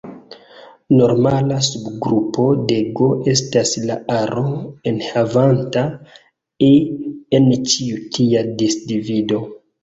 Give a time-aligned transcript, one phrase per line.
[0.99, 4.45] Normala subgrupo de "G" estas la aro
[4.93, 5.85] enhavanta
[6.71, 6.71] "e"
[7.41, 9.45] en ĉiu tia disdivido.